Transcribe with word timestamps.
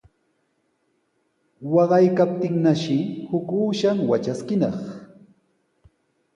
Waqaykaptinnashi 1.73 2.97
huk 3.29 3.47
uushan 3.61 3.97
watraskinaq. 4.09 4.77